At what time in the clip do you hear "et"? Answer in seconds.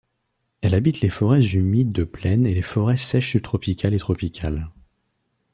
2.47-2.55, 3.93-3.99